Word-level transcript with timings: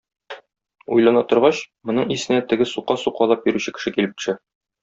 Уйлана 0.95 1.21
торгач, 1.33 1.61
моның 1.91 2.15
исенә 2.17 2.41
теге 2.55 2.69
сука 2.73 2.99
сукалап 3.05 3.49
йөрүче 3.51 3.79
кеше 3.81 3.97
килеп 4.01 4.19
төшә. 4.21 4.41